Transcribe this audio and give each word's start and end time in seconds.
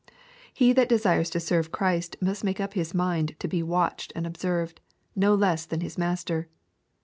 He 0.51 0.73
that 0.73 0.89
desires 0.89 1.29
to 1.29 1.39
serve 1.39 1.71
Christ 1.71 2.15
must 2.19 2.43
make 2.43 2.59
up 2.59 2.73
his 2.73 2.91
mind 2.95 3.35
to 3.37 3.47
be" 3.47 3.61
watched" 3.81 4.11
and 4.15 4.25
observed, 4.25 4.81
no 5.15 5.35
less 5.35 5.63
than 5.67 5.81
His 5.81 5.95
Master. 5.95 6.49